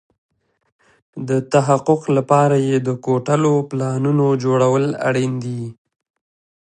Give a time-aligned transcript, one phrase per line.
[1.27, 5.63] د تحقق لپاره يې د کوټلو پلانونو جوړول اړين دي.